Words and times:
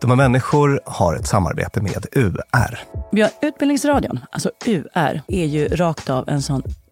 De 0.00 0.10
här 0.10 0.16
människor 0.16 0.80
har 0.84 1.14
ett 1.14 1.26
samarbete 1.26 1.80
med 1.80 2.06
UR. 2.12 2.78
Ja, 3.10 3.28
Utbildningsradion, 3.42 4.20
alltså 4.30 4.50
UR, 4.66 5.22
är 5.28 5.46
ju 5.46 5.68
rakt 5.68 6.10
av 6.10 6.28
en 6.28 6.42
sån 6.42 6.62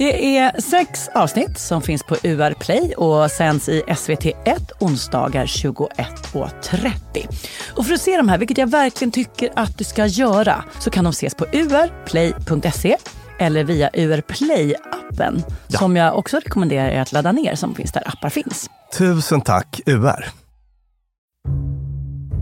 Det 0.00 0.36
är 0.36 0.60
sex 0.60 1.08
avsnitt 1.14 1.58
som 1.58 1.82
finns 1.82 2.02
på 2.02 2.16
UR 2.22 2.54
Play 2.54 2.94
och 2.94 3.30
sänds 3.30 3.68
i 3.68 3.82
SVT1 3.82 4.70
onsdagar 4.80 5.46
21.30. 5.46 7.74
Och 7.76 7.86
för 7.86 7.94
att 7.94 8.00
se 8.00 8.16
de 8.16 8.28
här, 8.28 8.38
vilket 8.38 8.58
jag 8.58 8.70
verkligen 8.70 9.12
tycker 9.12 9.50
att 9.56 9.78
du 9.78 9.84
ska 9.84 10.06
göra, 10.06 10.64
så 10.78 10.90
kan 10.90 11.04
de 11.04 11.10
ses 11.10 11.34
på 11.34 11.44
urplay.se 11.44 12.96
eller 13.38 13.64
via 13.64 13.90
UR 13.94 14.20
Play-appen 14.20 15.42
ja. 15.68 15.78
som 15.78 15.96
jag 15.96 16.18
också 16.18 16.36
rekommenderar 16.36 16.88
er 16.88 17.00
att 17.00 17.12
ladda 17.12 17.32
ner 17.32 17.54
som 17.54 17.74
finns 17.74 17.92
där 17.92 18.08
appar 18.08 18.30
finns. 18.30 18.70
Tusen 18.98 19.40
tack 19.40 19.80
UR! 19.86 20.24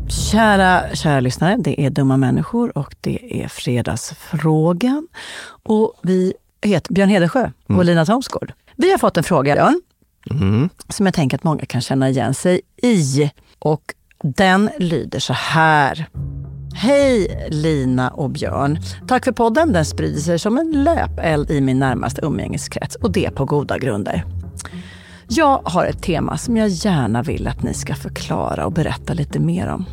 Kära, 0.08 0.94
kära 0.94 1.20
lyssnare, 1.20 1.56
det 1.58 1.80
är 1.80 1.90
Dumma 1.90 2.16
människor 2.16 2.78
och 2.78 2.94
det 3.00 3.42
är 3.42 3.48
Fredagsfrågan. 3.48 5.08
Och 5.62 5.94
vi 6.02 6.34
heter 6.62 6.92
Björn 6.92 7.08
Hedesjö 7.08 7.50
och 7.64 7.70
mm. 7.70 7.86
Lina 7.86 8.06
Thomsgård. 8.06 8.52
Vi 8.76 8.90
har 8.90 8.98
fått 8.98 9.16
en 9.16 9.24
fråga, 9.24 9.54
Björn, 9.54 9.80
mm. 10.30 10.68
som 10.88 11.06
jag 11.06 11.14
tänker 11.14 11.36
att 11.36 11.44
många 11.44 11.64
kan 11.64 11.80
känna 11.80 12.08
igen 12.08 12.34
sig 12.34 12.60
i. 12.82 13.30
Och 13.58 13.94
den 14.22 14.70
lyder 14.78 15.18
så 15.18 15.32
här. 15.32 16.08
Hej 16.74 17.46
Lina 17.50 18.10
och 18.10 18.30
Björn. 18.30 18.78
Tack 19.08 19.24
för 19.24 19.32
podden. 19.32 19.72
Den 19.72 19.84
sprider 19.84 20.20
sig 20.20 20.38
som 20.38 20.58
en 20.58 20.84
löpeld 20.84 21.50
i 21.50 21.60
min 21.60 21.78
närmaste 21.78 22.20
umgängeskrets 22.24 22.96
och 22.96 23.12
det 23.12 23.30
på 23.30 23.44
goda 23.44 23.78
grunder. 23.78 24.24
Jag 25.28 25.60
har 25.64 25.86
ett 25.86 26.02
tema 26.02 26.38
som 26.38 26.56
jag 26.56 26.68
gärna 26.68 27.22
vill 27.22 27.46
att 27.46 27.62
ni 27.62 27.74
ska 27.74 27.94
förklara 27.94 28.66
och 28.66 28.72
berätta 28.72 29.14
lite 29.14 29.38
mer 29.38 29.68
om. 29.68 29.84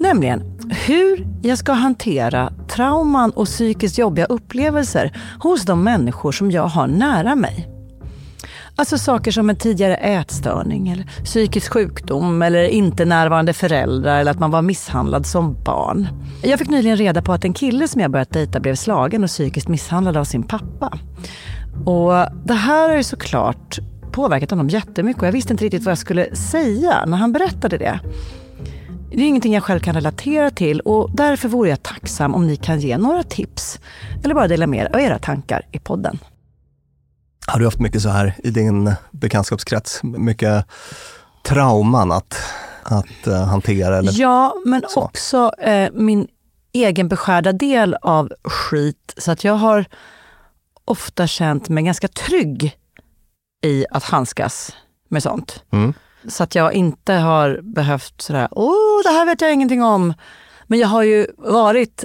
Nämligen 0.00 0.42
hur 0.86 1.26
jag 1.42 1.58
ska 1.58 1.72
hantera 1.72 2.52
trauman 2.68 3.30
och 3.30 3.46
psykiskt 3.46 3.98
jobbiga 3.98 4.24
upplevelser 4.26 5.16
hos 5.42 5.64
de 5.64 5.84
människor 5.84 6.32
som 6.32 6.50
jag 6.50 6.66
har 6.66 6.86
nära 6.86 7.34
mig. 7.34 7.68
Alltså 8.76 8.98
saker 8.98 9.30
som 9.30 9.50
en 9.50 9.56
tidigare 9.56 9.96
ätstörning, 9.96 10.88
eller 10.88 11.04
psykisk 11.24 11.72
sjukdom 11.72 12.42
eller 12.42 12.64
inte 12.64 13.04
närvarande 13.04 13.52
föräldrar 13.52 14.20
eller 14.20 14.30
att 14.30 14.38
man 14.38 14.50
var 14.50 14.62
misshandlad 14.62 15.26
som 15.26 15.64
barn. 15.64 16.08
Jag 16.42 16.58
fick 16.58 16.68
nyligen 16.68 16.96
reda 16.96 17.22
på 17.22 17.32
att 17.32 17.44
en 17.44 17.52
kille 17.52 17.88
som 17.88 18.00
jag 18.00 18.10
börjat 18.10 18.30
dejta 18.30 18.60
blev 18.60 18.74
slagen 18.74 19.24
och 19.24 19.30
psykiskt 19.30 19.68
misshandlad 19.68 20.16
av 20.16 20.24
sin 20.24 20.42
pappa. 20.42 20.98
Och 21.84 22.12
det 22.44 22.54
här 22.54 22.88
har 22.88 22.96
ju 22.96 23.04
såklart 23.04 23.78
påverkat 24.12 24.50
honom 24.50 24.68
jättemycket 24.68 25.22
och 25.22 25.28
jag 25.28 25.32
visste 25.32 25.52
inte 25.52 25.64
riktigt 25.64 25.84
vad 25.84 25.90
jag 25.90 25.98
skulle 25.98 26.36
säga 26.36 27.04
när 27.06 27.16
han 27.16 27.32
berättade 27.32 27.78
det. 27.78 28.00
Det 29.12 29.22
är 29.22 29.26
ingenting 29.26 29.54
jag 29.54 29.64
själv 29.64 29.80
kan 29.80 29.94
relatera 29.94 30.50
till 30.50 30.80
och 30.80 31.10
därför 31.10 31.48
vore 31.48 31.68
jag 31.68 31.82
tacksam 31.82 32.34
om 32.34 32.46
ni 32.46 32.56
kan 32.56 32.80
ge 32.80 32.98
några 32.98 33.22
tips 33.22 33.80
eller 34.24 34.34
bara 34.34 34.48
dela 34.48 34.66
med 34.66 34.80
er 34.84 34.94
av 34.94 35.00
era 35.00 35.18
tankar 35.18 35.66
i 35.72 35.78
podden. 35.78 36.18
Har 37.46 37.58
du 37.58 37.64
haft 37.64 37.80
mycket 37.80 38.02
så 38.02 38.08
här 38.08 38.34
i 38.44 38.50
din 38.50 38.94
bekantskapskrets? 39.10 40.02
Mycket 40.02 40.66
trauman 41.44 42.12
att, 42.12 42.36
att 42.82 43.26
uh, 43.26 43.34
hantera? 43.34 43.98
Eller? 43.98 44.12
Ja, 44.20 44.54
men 44.66 44.82
så. 44.88 45.00
också 45.00 45.52
eh, 45.58 45.90
min 45.92 46.28
egen 46.72 47.08
beskärda 47.08 47.52
del 47.52 47.94
av 47.94 48.32
skit. 48.44 49.14
Så 49.16 49.32
att 49.32 49.44
jag 49.44 49.54
har 49.54 49.84
ofta 50.84 51.26
känt 51.26 51.68
mig 51.68 51.84
ganska 51.84 52.08
trygg 52.08 52.76
i 53.62 53.84
att 53.90 54.04
handskas 54.04 54.76
med 55.08 55.22
sånt. 55.22 55.64
Mm. 55.70 55.94
Så 56.28 56.42
att 56.42 56.54
jag 56.54 56.72
inte 56.72 57.12
har 57.12 57.60
behövt 57.62 58.20
sådär, 58.20 58.48
åh, 58.50 59.02
det 59.04 59.10
här 59.10 59.26
vet 59.26 59.40
jag 59.40 59.52
ingenting 59.52 59.82
om. 59.82 60.14
Men 60.66 60.78
jag 60.78 60.88
har 60.88 61.02
ju 61.02 61.26
varit 61.38 62.04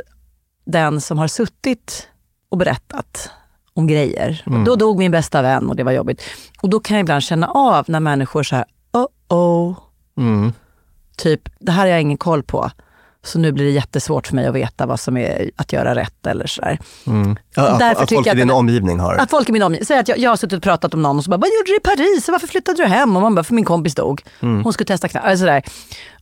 den 0.66 1.02
som 1.02 1.18
har 1.18 1.28
suttit 1.28 2.08
och 2.50 2.58
berättat 2.58 3.30
om 3.74 3.88
grejer. 3.88 4.44
Mm. 4.46 4.64
Då 4.64 4.76
dog 4.76 4.98
min 5.00 5.12
bästa 5.12 5.42
vän 5.42 5.70
och 5.70 5.76
det 5.76 5.84
var 5.84 5.92
jobbigt. 5.92 6.22
Och 6.62 6.70
då 6.70 6.80
kan 6.80 6.98
jag 6.98 7.03
ibland 7.03 7.24
känna 7.24 7.48
av 7.48 7.86
när 7.88 8.00
människor 8.00 8.44
säger 8.44 8.66
oh 8.92 9.08
oh. 9.30 9.78
Mm. 10.18 10.53
Typ, 11.18 11.50
det 11.59 11.72
här 11.72 11.82
har 11.82 11.88
jag 11.88 12.02
ingen 12.02 12.18
koll 12.18 12.44
på. 12.44 12.72
Så 13.25 13.40
nu 13.40 13.52
blir 13.52 13.66
det 13.66 13.72
jättesvårt 13.72 14.28
för 14.28 14.36
mig 14.36 14.46
att 14.46 14.56
veta 14.56 14.86
vad 14.86 15.00
som 15.00 15.18
är 15.18 15.52
att 15.56 15.74
göra 15.74 15.96
rätt 15.96 16.28
eller 16.28 16.47
sådär. 16.47 16.80
Mm. 17.08 17.38
Att, 17.56 17.81
att 17.81 18.09
folk 18.09 18.28
i 18.28 18.36
din 18.36 18.52
omgivning 18.52 19.00
har... 19.00 19.16
Att 19.16 19.30
folk 19.30 19.50
i 19.50 19.52
min 19.52 19.63
omgivning, 19.63 19.86
säg 19.86 20.00
att 20.00 20.08
jag, 20.08 20.18
jag 20.18 20.30
har 20.30 20.38
suttit 20.38 20.58
och 20.58 20.63
pratat 20.63 20.94
om 20.94 21.02
någon 21.02 21.18
och 21.18 21.24
så 21.24 21.30
bara, 21.30 21.38
vad 21.38 21.50
gjorde 21.50 21.72
du 21.72 21.75
i 21.75 21.80
Paris? 21.80 22.30
Varför 22.30 22.47
flyttade 22.47 22.84
du 22.84 22.88
hem? 22.88 23.16
Och 23.16 23.22
man 23.22 23.35
bara, 23.35 23.44
för 23.44 23.53
min 23.53 23.66
kompis 23.66 23.96
dog. 23.96 24.22
Mm. 24.40 24.64
Hon 24.64 24.74
skulle 24.74 24.88
testa 24.88 25.08
knark. 25.08 25.25
Alltså 25.25 25.62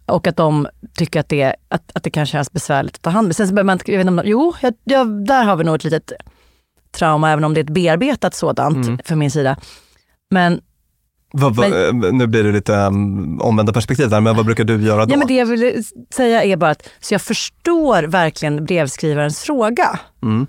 och 0.05 0.27
att 0.27 0.37
de 0.37 0.67
tycker 0.97 1.19
att 1.19 1.29
det, 1.29 1.55
att, 1.67 1.91
att 1.93 2.03
det 2.03 2.09
kan 2.09 2.25
kännas 2.25 2.51
besvärligt 2.51 2.95
att 2.95 3.01
ta 3.01 3.09
hand 3.09 3.27
om. 3.27 3.33
Sen 3.33 3.47
så 3.47 3.53
behöver 3.53 3.65
man 3.65 3.75
inte, 3.75 3.91
jag 3.91 3.97
vet 3.97 4.07
inte, 4.07 4.23
jo, 4.25 4.53
jag, 4.61 4.73
jag, 4.83 5.25
där 5.25 5.43
har 5.43 5.55
vi 5.55 5.63
nog 5.63 5.75
ett 5.75 5.83
litet 5.83 6.11
trauma, 6.91 7.31
även 7.31 7.43
om 7.43 7.53
det 7.53 7.59
är 7.59 7.63
ett 7.63 7.69
bearbetat 7.69 8.35
sådant 8.35 8.87
mm. 8.87 8.99
för 9.05 9.15
min 9.15 9.31
sida. 9.31 9.57
Men 10.31 10.61
Va, 11.35 11.49
va, 11.49 11.67
men, 11.67 12.03
eh, 12.03 12.13
nu 12.13 12.27
blir 12.27 12.43
det 12.43 12.51
lite 12.51 12.73
um, 12.73 13.41
omvända 13.41 13.73
perspektiv 13.73 14.09
där, 14.09 14.21
men 14.21 14.35
vad 14.35 14.45
brukar 14.45 14.63
du 14.63 14.81
göra 14.81 15.05
då? 15.05 15.13
Ja, 15.13 15.17
men 15.17 15.27
det 15.27 15.33
jag 15.33 15.45
vill 15.45 15.83
säga 16.15 16.43
är 16.43 16.57
bara 16.57 16.71
att 16.71 16.89
så 16.99 17.13
jag 17.13 17.21
förstår 17.21 18.03
verkligen 18.03 18.65
brevskrivarens 18.65 19.39
fråga. 19.39 19.99
Mm. 20.23 20.47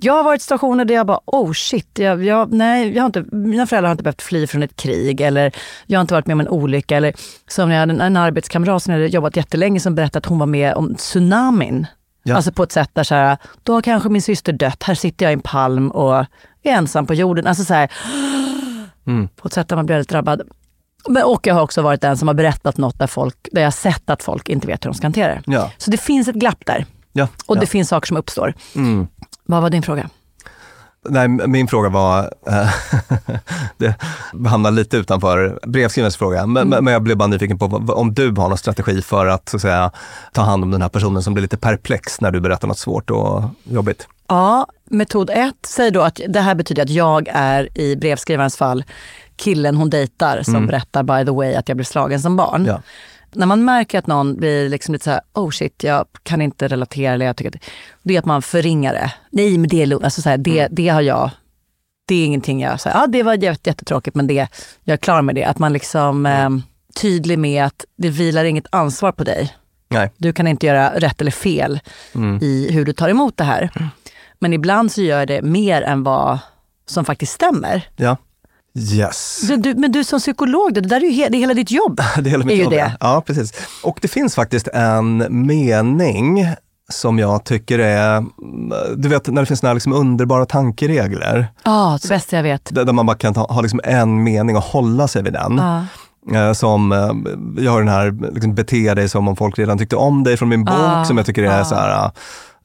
Jag 0.00 0.12
har 0.12 0.24
varit 0.24 0.40
i 0.40 0.42
situationer 0.42 0.84
där 0.84 0.94
jag 0.94 1.06
bara, 1.06 1.20
oh 1.26 1.52
shit, 1.52 1.98
jag, 1.98 2.24
jag, 2.24 2.52
nej, 2.52 2.94
jag 2.94 3.02
har 3.02 3.06
inte, 3.06 3.24
mina 3.36 3.66
föräldrar 3.66 3.88
har 3.88 3.92
inte 3.92 4.04
behövt 4.04 4.22
fly 4.22 4.46
från 4.46 4.62
ett 4.62 4.76
krig 4.76 5.20
eller 5.20 5.52
jag 5.86 5.98
har 5.98 6.00
inte 6.00 6.14
varit 6.14 6.26
med 6.26 6.34
om 6.34 6.40
en 6.40 6.48
olycka. 6.48 6.96
Eller 6.96 7.14
som 7.48 7.70
jag 7.70 7.80
hade 7.80 7.92
en, 7.92 8.00
en 8.00 8.16
arbetskamrat 8.16 8.82
som 8.82 8.92
jag 8.92 9.00
hade 9.00 9.12
jobbat 9.12 9.36
jättelänge 9.36 9.80
som 9.80 9.94
berättade 9.94 10.18
att 10.18 10.26
hon 10.26 10.38
var 10.38 10.46
med 10.46 10.74
om 10.74 10.94
tsunamin. 10.94 11.86
Ja. 12.22 12.36
Alltså 12.36 12.52
på 12.52 12.62
ett 12.62 12.72
sätt 12.72 12.90
där 12.92 13.04
så 13.04 13.14
här, 13.14 13.36
då 13.62 13.72
har 13.72 13.82
kanske 13.82 14.08
min 14.08 14.22
syster 14.22 14.52
dött, 14.52 14.82
här 14.82 14.94
sitter 14.94 15.26
jag 15.26 15.32
i 15.32 15.34
en 15.34 15.40
palm 15.40 15.90
och 15.90 16.16
är 16.16 16.26
ensam 16.62 17.06
på 17.06 17.14
jorden. 17.14 17.46
Alltså 17.46 17.64
så 17.64 17.74
här, 17.74 17.90
Mm. 19.06 19.28
På 19.28 19.48
ett 19.48 19.54
sätt 19.54 19.68
där 19.68 19.76
man 19.76 19.86
blir 19.86 19.94
väldigt 19.96 20.10
drabbad. 20.10 20.42
Men, 21.08 21.22
och 21.22 21.46
jag 21.46 21.54
har 21.54 21.62
också 21.62 21.82
varit 21.82 22.00
den 22.00 22.16
som 22.16 22.28
har 22.28 22.34
berättat 22.34 22.76
något 22.76 22.98
där, 22.98 23.06
folk, 23.06 23.48
där 23.52 23.62
jag 23.62 23.74
sett 23.74 24.10
att 24.10 24.22
folk 24.22 24.48
inte 24.48 24.66
vet 24.66 24.84
hur 24.84 24.90
de 24.90 24.94
ska 24.94 25.06
hantera 25.06 25.34
det. 25.34 25.42
Ja. 25.46 25.70
Så 25.78 25.90
det 25.90 25.96
finns 25.96 26.28
ett 26.28 26.34
glapp 26.34 26.66
där. 26.66 26.86
Ja, 27.12 27.28
och 27.46 27.56
ja. 27.56 27.60
det 27.60 27.66
finns 27.66 27.88
saker 27.88 28.06
som 28.06 28.16
uppstår. 28.16 28.54
Mm. 28.74 29.06
Vad 29.44 29.62
var 29.62 29.70
din 29.70 29.82
fråga? 29.82 30.10
Nej, 31.08 31.28
min 31.28 31.68
fråga 31.68 31.88
var, 31.88 32.32
eh, 32.46 32.70
det 33.76 33.94
hamnar 34.46 34.70
lite 34.70 34.96
utanför 34.96 35.58
brevskrivarens 35.62 36.16
fråga, 36.16 36.46
men, 36.46 36.66
mm. 36.66 36.84
men 36.84 36.92
jag 36.92 37.02
blev 37.02 37.16
bara 37.16 37.26
nyfiken 37.26 37.58
på 37.58 37.66
om 37.88 38.14
du 38.14 38.30
har 38.30 38.48
någon 38.48 38.58
strategi 38.58 39.02
för 39.02 39.26
att, 39.26 39.48
så 39.48 39.56
att 39.56 39.62
säga, 39.62 39.90
ta 40.32 40.42
hand 40.42 40.64
om 40.64 40.70
den 40.70 40.82
här 40.82 40.88
personen 40.88 41.22
som 41.22 41.34
blir 41.34 41.42
lite 41.42 41.56
perplex 41.56 42.20
när 42.20 42.30
du 42.30 42.40
berättar 42.40 42.68
något 42.68 42.78
svårt 42.78 43.10
och 43.10 43.42
jobbigt. 43.64 44.08
Ja, 44.28 44.66
metod 44.84 45.30
ett 45.30 45.66
säger 45.66 45.90
då 45.90 46.02
att 46.02 46.20
det 46.28 46.40
här 46.40 46.54
betyder 46.54 46.82
att 46.82 46.90
jag 46.90 47.28
är 47.32 47.78
i 47.78 47.96
brevskrivarens 47.96 48.56
fall 48.56 48.84
killen 49.36 49.76
hon 49.76 49.90
dejtar 49.90 50.42
som 50.42 50.54
mm. 50.54 50.66
berättar 50.66 51.02
by 51.02 51.24
the 51.24 51.32
way 51.32 51.54
att 51.54 51.68
jag 51.68 51.76
blev 51.76 51.84
slagen 51.84 52.20
som 52.20 52.36
barn. 52.36 52.64
Ja. 52.64 52.80
När 53.36 53.46
man 53.46 53.64
märker 53.64 53.98
att 53.98 54.06
någon 54.06 54.36
blir 54.36 54.68
liksom 54.68 54.92
lite 54.92 55.04
så 55.04 55.10
här, 55.10 55.20
oh 55.34 55.50
shit, 55.50 55.84
jag 55.84 56.06
kan 56.22 56.42
inte 56.42 56.68
relatera. 56.68 57.12
Eller 57.12 57.26
jag 57.26 57.36
tycker 57.36 57.50
att, 57.50 57.64
det 58.02 58.14
är 58.14 58.18
att 58.18 58.24
man 58.24 58.42
förringar 58.42 58.92
det. 58.92 59.12
Nej, 59.30 59.58
men 59.58 59.68
det 59.68 59.82
är 59.82 59.86
lugnt. 59.86 60.04
Alltså 60.04 60.22
så 60.22 60.28
här, 60.28 60.38
det, 60.38 60.60
mm. 60.60 60.72
det 60.74 60.88
har 60.88 61.02
jag. 61.02 61.30
Det 62.08 62.14
är 62.14 62.26
ingenting 62.26 62.60
jag... 62.60 62.70
Här, 62.70 63.00
ja, 63.00 63.06
det 63.06 63.22
var 63.22 63.34
jättetråkigt, 63.34 64.16
men 64.16 64.26
det, 64.26 64.48
jag 64.84 64.92
är 64.92 64.96
klar 64.96 65.22
med 65.22 65.34
det. 65.34 65.44
Att 65.44 65.58
man 65.58 65.72
liksom 65.72 66.26
eh, 66.26 66.50
tydlig 67.00 67.38
med 67.38 67.64
att 67.64 67.84
det 67.96 68.08
vilar 68.08 68.44
inget 68.44 68.66
ansvar 68.72 69.12
på 69.12 69.24
dig. 69.24 69.56
Nej. 69.88 70.12
Du 70.16 70.32
kan 70.32 70.46
inte 70.46 70.66
göra 70.66 70.90
rätt 70.98 71.20
eller 71.20 71.30
fel 71.30 71.80
mm. 72.14 72.38
i 72.42 72.72
hur 72.72 72.84
du 72.84 72.92
tar 72.92 73.08
emot 73.08 73.36
det 73.36 73.44
här. 73.44 73.70
Mm. 73.76 73.88
Men 74.38 74.52
ibland 74.52 74.92
så 74.92 75.02
gör 75.02 75.26
det 75.26 75.42
mer 75.42 75.82
än 75.82 76.02
vad 76.02 76.38
som 76.86 77.04
faktiskt 77.04 77.32
stämmer. 77.32 77.88
Ja. 77.96 78.16
Yes. 78.76 79.40
Du, 79.48 79.56
du, 79.56 79.74
men 79.74 79.92
du 79.92 80.04
som 80.04 80.18
psykolog, 80.18 80.74
det 80.74 80.80
där 80.80 80.96
är 80.96 81.00
ju 81.00 81.10
he, 81.10 81.28
det 81.28 81.36
är 81.36 81.40
hela 81.40 81.54
ditt 81.54 81.70
jobb. 81.70 82.00
det 82.16 82.28
är 82.28 82.30
hela 82.30 82.44
mitt 82.44 82.58
är 82.58 82.62
jobb, 82.62 82.72
det. 82.72 82.96
Ja, 83.00 83.22
precis. 83.26 83.52
Och 83.82 83.98
det 84.02 84.08
finns 84.08 84.34
faktiskt 84.34 84.68
en 84.68 85.26
mening 85.46 86.46
som 86.88 87.18
jag 87.18 87.44
tycker 87.44 87.78
är, 87.78 88.24
du 88.96 89.08
vet 89.08 89.26
när 89.26 89.42
det 89.42 89.46
finns 89.46 89.62
några 89.62 89.74
liksom 89.74 89.92
underbara 89.92 90.46
tankeregler. 90.46 91.48
Ja, 91.64 91.94
oh, 91.94 91.98
det 92.02 92.08
bästa 92.08 92.36
jag 92.36 92.42
vet. 92.42 92.74
Där, 92.74 92.92
man 92.92 93.06
bara 93.06 93.16
kan 93.16 93.34
ta, 93.34 93.40
ha 93.40 93.60
liksom 93.60 93.80
en 93.84 94.22
mening 94.22 94.56
och 94.56 94.62
hålla 94.62 95.08
sig 95.08 95.22
vid 95.22 95.32
den. 95.32 95.60
Oh. 95.60 95.82
Som, 96.52 96.92
eh, 96.92 97.10
jag 97.64 97.72
har 97.72 97.78
den 97.78 97.88
här, 97.88 98.32
liksom, 98.32 98.54
bete 98.54 98.94
dig 98.94 99.08
som 99.08 99.28
om 99.28 99.36
folk 99.36 99.58
redan 99.58 99.78
tyckte 99.78 99.96
om 99.96 100.24
dig 100.24 100.36
från 100.36 100.48
min 100.48 100.64
bok, 100.64 100.74
oh. 100.74 101.04
som 101.04 101.16
jag 101.16 101.26
tycker 101.26 101.42
är 101.42 101.64
så 101.64 101.74
här, 101.74 102.10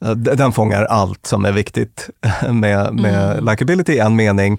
eh, 0.04 0.10
den 0.10 0.52
fångar 0.52 0.84
allt 0.84 1.26
som 1.26 1.44
är 1.44 1.52
viktigt 1.52 2.10
med, 2.50 2.94
med 2.94 3.32
mm. 3.32 3.44
likability 3.44 3.92
i 3.92 3.98
en 3.98 4.16
mening. 4.16 4.58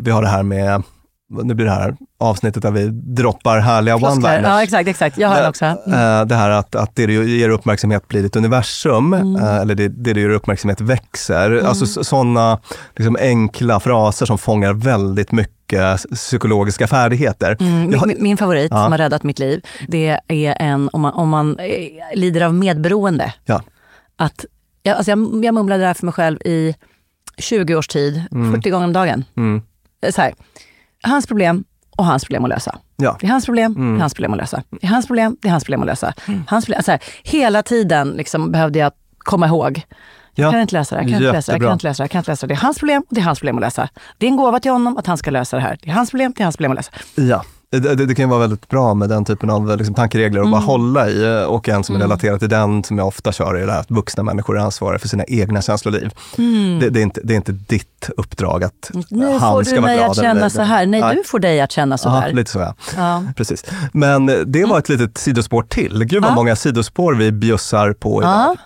Vi 0.00 0.10
har 0.10 0.22
det 0.22 0.28
här 0.28 0.42
med 0.42 0.82
nu 1.28 1.54
blir 1.54 1.66
det 1.66 1.72
här 1.72 1.96
avsnittet 2.18 2.62
där 2.62 2.70
vi 2.70 2.88
droppar 2.92 3.58
härliga 3.58 3.96
one-liners. 3.96 4.42
Ja, 4.42 4.62
exakt, 4.62 4.88
exakt. 4.88 5.18
Jag 5.18 5.28
har 5.28 5.36
den 5.36 5.48
också. 5.48 5.64
Mm. 5.64 6.28
Det 6.28 6.34
här 6.34 6.50
att, 6.50 6.74
att 6.74 6.96
det 6.96 7.06
du 7.06 7.38
ger 7.38 7.48
uppmärksamhet 7.48 8.08
blir 8.08 8.22
ditt 8.22 8.36
universum, 8.36 9.14
mm. 9.14 9.36
Eh, 9.36 9.56
eller 9.56 9.74
det, 9.74 9.88
det 9.88 10.12
du 10.12 10.20
ger 10.20 10.28
uppmärksamhet 10.28 10.80
växer. 10.80 11.50
Mm. 11.50 11.66
Alltså 11.66 12.04
sådana 12.04 12.60
liksom 12.96 13.16
enkla 13.20 13.80
fraser 13.80 14.26
som 14.26 14.38
fångar 14.38 14.72
väldigt 14.72 15.32
mycket 15.32 16.02
psykologiska 16.14 16.86
färdigheter. 16.86 17.56
Mm, 17.60 17.98
har, 17.98 18.06
min, 18.06 18.22
min, 18.22 18.36
favorit 18.36 18.70
ja. 18.70 18.82
som 18.82 18.92
har 18.92 18.98
räddat 18.98 19.22
mitt 19.22 19.38
liv, 19.38 19.66
det 19.88 20.18
är 20.28 20.56
en 20.60 20.90
om 20.92 21.00
man, 21.00 21.12
om 21.12 21.28
man 21.28 21.58
eh, 21.58 21.88
lider 22.14 22.40
av 22.40 22.54
medberoende. 22.54 23.34
Ja. 23.44 23.62
Att, 24.16 24.44
jag, 24.82 24.96
alltså 24.96 25.10
jag, 25.10 25.44
jag 25.44 25.54
mumlade 25.54 25.82
det 25.82 25.86
här 25.86 25.94
för 25.94 26.06
mig 26.06 26.12
själv 26.12 26.38
i 26.44 26.74
20 27.38 27.74
års 27.74 27.88
tid, 27.88 28.14
40 28.14 28.34
mm. 28.34 28.60
gånger 28.60 28.84
om 28.84 28.92
dagen. 28.92 29.24
Mm. 30.02 30.12
Så 30.12 30.22
här, 30.22 30.34
hans 31.02 31.26
problem 31.26 31.64
och 31.96 32.04
hans 32.04 32.24
problem 32.24 32.44
att 32.44 32.50
lösa. 32.50 32.78
Ja. 32.96 33.16
Det 33.20 33.26
är 33.26 33.30
hans 33.30 33.44
problem, 33.44 33.76
mm. 33.76 34.00
hans 34.00 34.14
problem 34.14 34.32
att 34.32 34.38
lösa. 34.38 34.62
Det 34.70 34.86
är 34.86 34.90
hans 34.90 35.06
problem, 35.06 35.36
det 35.42 35.48
är 35.48 35.52
hans 35.52 35.64
problem 35.64 35.80
att 35.80 35.86
lösa. 35.86 36.14
Mm. 36.28 36.44
Hans 36.48 36.64
problem, 36.64 36.82
så 36.82 36.90
här, 36.90 37.00
hela 37.22 37.62
tiden 37.62 38.08
liksom 38.08 38.52
behövde 38.52 38.78
jag 38.78 38.92
komma 39.18 39.46
ihåg. 39.46 39.82
Jag 40.34 40.52
kan 40.52 40.60
inte 40.60 40.74
lösa 40.74 40.94
det, 40.94 41.02
jag 41.02 41.10
kan 41.10 41.20
inte 41.20 41.32
lösa 41.32 41.52
det, 41.52 41.56
jag 41.56 41.62
kan 41.62 41.72
inte 41.72 41.86
lösa 41.86 42.02
det, 42.02 42.04
jag 42.04 42.10
kan 42.10 42.18
inte 42.18 42.30
lösa 42.30 42.46
det. 42.46 42.54
Det 42.54 42.58
är 42.58 42.62
hans 42.62 42.78
problem 42.78 43.02
och 43.08 43.14
det 43.14 43.20
är 43.20 43.24
hans 43.24 43.38
problem 43.38 43.56
att 43.56 43.60
lösa. 43.60 43.88
Det 44.18 44.26
är 44.26 44.30
en 44.30 44.36
gåva 44.36 44.60
till 44.60 44.70
honom 44.70 44.96
att 44.96 45.06
han 45.06 45.18
ska 45.18 45.30
lösa 45.30 45.56
det 45.56 45.62
här. 45.62 45.78
Det 45.82 45.90
är 45.90 45.94
hans 45.94 46.10
problem, 46.10 46.32
det 46.36 46.42
är 46.42 46.44
hans 46.44 46.56
problem 46.56 46.72
att 46.72 46.76
lösa. 46.76 46.92
Ja. 47.14 47.44
Det, 47.72 47.94
det, 47.94 48.14
kan 48.14 48.28
vara 48.28 48.40
väldigt 48.40 48.68
bra 48.68 48.94
med 48.94 49.08
den 49.08 49.24
typen 49.24 49.50
av 49.50 49.76
liksom, 49.76 49.94
tankeregler 49.94 50.40
att 50.40 50.46
mm. 50.46 50.50
bara 50.50 50.60
hålla 50.60 51.08
i. 51.08 51.44
Och 51.48 51.68
en 51.68 51.84
som 51.84 51.94
är 51.94 52.00
mm. 52.00 52.08
relaterad 52.08 52.40
till 52.40 52.48
den 52.48 52.84
som 52.84 52.98
jag 52.98 53.06
ofta 53.06 53.32
kör 53.32 53.54
är 53.54 53.66
det 53.66 53.72
här 53.72 53.80
att 53.80 53.90
vuxna 53.90 54.22
människor 54.22 54.58
är 54.58 54.62
ansvariga 54.62 54.98
för 54.98 55.08
sina 55.08 55.24
egna 55.24 55.62
känsloliv. 55.62 56.10
Mm. 56.38 56.78
Det, 56.80 56.90
det, 56.90 57.00
är 57.00 57.02
inte, 57.02 57.20
det 57.24 57.34
är 57.34 57.36
inte 57.36 57.52
ditt 57.52 58.10
uppdrag 58.16 58.64
att 58.64 58.90
nu 59.10 59.38
han 59.38 59.40
ska 59.40 59.46
vara 59.50 59.62
glad. 59.62 59.64
Nu 59.64 59.64
får 59.64 59.74
du 59.74 59.80
mig 59.80 60.04
att 60.04 60.16
känna 60.16 60.50
så 60.50 60.62
här. 60.62 60.86
Nej, 60.86 61.00
Nej, 61.00 61.16
du 61.16 61.24
får 61.24 61.38
dig 61.38 61.60
att 61.60 61.72
känna 61.72 61.98
så 61.98 62.08
här. 62.08 62.28
Ja, 62.28 62.34
lite 62.34 62.50
så 62.50 62.58
ja. 62.58 62.74
ja. 62.96 63.22
Precis. 63.36 63.64
Men 63.92 64.26
det 64.46 64.64
var 64.64 64.78
ett 64.78 64.88
litet 64.88 65.18
sidospår 65.18 65.62
till. 65.62 66.04
Gud 66.04 66.22
vad 66.22 66.30
ja. 66.30 66.34
många 66.34 66.56
sidospår 66.56 67.14
vi 67.14 67.32
bjussar 67.32 67.92
på 67.92 68.22
idag. 68.22 68.32
Ja. 68.32 68.56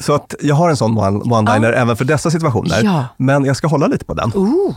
Så 0.00 0.14
att 0.14 0.34
jag 0.40 0.54
har 0.54 0.70
en 0.70 0.76
sån 0.76 0.98
one-liner 0.98 1.72
även 1.72 1.96
för 1.96 2.04
dessa 2.04 2.30
situationer. 2.30 3.04
Men 3.16 3.44
jag 3.44 3.56
ska 3.56 3.66
hålla 3.66 3.86
lite 3.86 4.04
på 4.04 4.14
den. 4.14 4.32
Uh. 4.36 4.74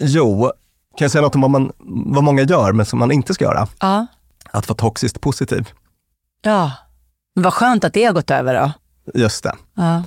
Jo, 0.00 0.52
kan 0.98 1.04
jag 1.04 1.10
säga 1.12 1.22
något 1.22 1.34
om 1.34 1.40
vad, 1.40 1.50
man, 1.50 1.72
vad 2.06 2.24
många 2.24 2.42
gör, 2.42 2.72
men 2.72 2.86
som 2.86 2.98
man 2.98 3.10
inte 3.10 3.34
ska 3.34 3.44
göra? 3.44 3.68
Ja. 3.80 4.06
Att 4.50 4.68
vara 4.68 4.76
toxiskt 4.76 5.20
positiv. 5.20 5.68
Ja, 6.42 6.72
men 7.34 7.44
vad 7.44 7.54
skönt 7.54 7.84
att 7.84 7.92
det 7.92 8.04
har 8.04 8.12
gått 8.12 8.30
över 8.30 8.54
då. 8.54 8.72
Just 9.20 9.42
det. 9.42 9.52
Ja. 9.74 10.02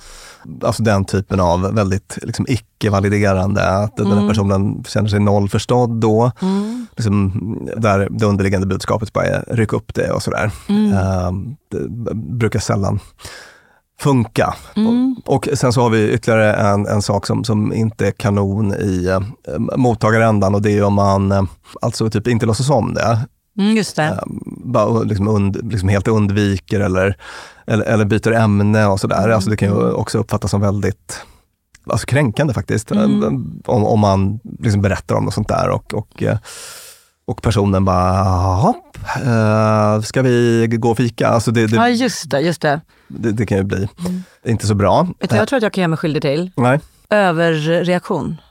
Alltså 0.63 0.83
den 0.83 1.05
typen 1.05 1.39
av 1.39 1.73
väldigt 1.75 2.17
liksom, 2.21 2.45
icke-validerande, 2.49 3.69
att 3.69 3.99
mm. 3.99 4.11
den 4.11 4.19
här 4.19 4.29
personen 4.29 4.83
känner 4.83 5.09
sig 5.09 5.19
nollförstådd 5.19 5.89
då. 5.89 6.31
Mm. 6.41 6.87
Liksom, 6.95 7.31
där 7.77 8.07
det 8.11 8.25
underliggande 8.25 8.67
budskapet 8.67 9.13
bara 9.13 9.25
är 9.25 9.43
ryck 9.47 9.73
upp 9.73 9.93
det 9.93 10.11
och 10.11 10.23
sådär. 10.23 10.51
Mm. 10.69 10.93
Uh, 10.93 11.31
det 11.69 12.13
brukar 12.13 12.59
sällan 12.59 12.99
funka. 14.01 14.55
Mm. 14.75 15.15
Och, 15.25 15.47
sen 15.53 15.73
så 15.73 15.81
har 15.81 15.89
vi 15.89 16.11
ytterligare 16.11 16.53
en, 16.53 16.87
en 16.87 17.01
sak 17.01 17.27
som, 17.27 17.43
som 17.43 17.73
inte 17.73 18.07
är 18.07 18.11
kanon 18.11 18.73
i 18.73 19.05
eh, 19.07 19.59
mottagarändan 19.77 20.55
och 20.55 20.61
det 20.61 20.77
är 20.77 20.83
om 20.83 20.93
man 20.93 21.31
eh, 21.31 21.43
alltså 21.81 22.09
typ 22.09 22.27
inte 22.27 22.45
låtsas 22.45 22.69
om 22.69 22.93
det. 22.93 23.19
Mm, 23.57 23.75
just 23.75 23.95
det. 23.95 24.03
Eh, 24.03 24.17
bara 24.63 24.99
liksom, 24.99 25.27
und, 25.27 25.71
liksom 25.71 25.89
helt 25.89 26.07
undviker 26.07 26.79
eller, 26.79 27.17
eller, 27.67 27.85
eller 27.85 28.05
byter 28.05 28.31
ämne 28.31 28.85
och 28.85 28.99
sådär. 28.99 29.23
Mm. 29.23 29.35
Alltså 29.35 29.49
det 29.49 29.57
kan 29.57 29.69
ju 29.69 29.91
också 29.91 30.17
uppfattas 30.17 30.51
som 30.51 30.61
väldigt 30.61 31.21
alltså 31.85 32.07
kränkande 32.07 32.53
faktiskt. 32.53 32.91
Mm. 32.91 33.61
Om, 33.65 33.85
om 33.85 33.99
man 33.99 34.39
liksom 34.59 34.81
berättar 34.81 35.15
om 35.15 35.25
något 35.25 35.33
sånt 35.33 35.47
där 35.47 35.69
och, 35.69 35.93
och 35.93 36.23
eh, 36.23 36.37
och 37.31 37.41
personen 37.41 37.85
bara, 37.85 38.23
hopp, 38.53 38.97
uh, 39.25 40.01
ska 40.01 40.21
vi 40.21 40.67
gå 40.67 40.91
och 40.91 40.97
fika? 40.97 41.27
Alltså 41.27 41.51
det, 41.51 41.67
det, 41.67 41.75
ja, 41.75 41.89
just 41.89 42.31
det. 42.31 42.39
Just 42.39 42.61
det. 42.61 42.81
det, 43.07 43.31
det 43.31 43.45
kan 43.45 43.57
ju 43.57 43.63
bli 43.63 43.87
mm. 43.99 44.23
inte 44.45 44.67
så 44.67 44.75
bra. 44.75 45.07
Vet 45.19 45.31
jag 45.31 45.47
tror 45.47 45.57
att 45.57 45.63
jag 45.63 45.73
kan 45.73 45.81
göra 45.81 45.87
mig 45.87 45.97
skyldig 45.97 46.21
till 46.21 46.51
Nej. 46.55 46.79
överreaktion. 47.09 48.41